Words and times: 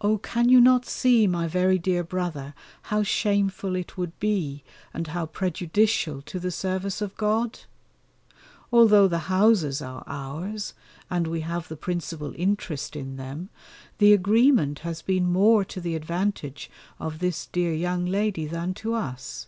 Oh! 0.00 0.18
can 0.18 0.48
you 0.48 0.60
not 0.60 0.84
see, 0.84 1.28
my 1.28 1.46
very 1.46 1.78
dear 1.78 2.02
brother, 2.02 2.54
how 2.90 3.04
shameful 3.04 3.76
it 3.76 3.96
would 3.96 4.18
be, 4.18 4.64
and 4.92 5.06
how 5.06 5.26
prejudicial 5.26 6.22
to 6.22 6.40
the 6.40 6.50
service 6.50 7.00
of 7.00 7.16
God? 7.16 7.60
Although 8.72 9.06
the 9.06 9.30
houses 9.30 9.80
are 9.80 10.02
ours, 10.08 10.74
and 11.08 11.28
we 11.28 11.42
have 11.42 11.68
the 11.68 11.76
principal 11.76 12.34
interest 12.36 12.96
in 12.96 13.14
them, 13.14 13.48
the 13.98 14.12
agreement 14.12 14.80
has 14.80 15.02
been 15.02 15.30
more 15.30 15.64
to 15.66 15.80
the 15.80 15.94
advantage 15.94 16.68
of 16.98 17.20
this 17.20 17.46
dear 17.46 17.72
young 17.72 18.06
lady 18.06 18.46
than 18.46 18.74
to 18.74 18.94
us. 18.94 19.46